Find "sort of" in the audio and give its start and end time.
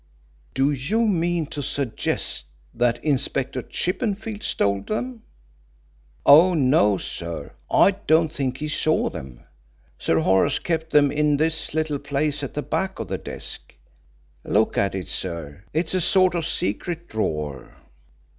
16.01-16.47